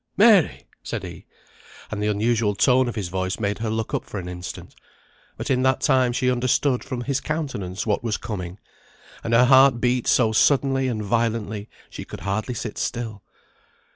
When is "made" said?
3.39-3.59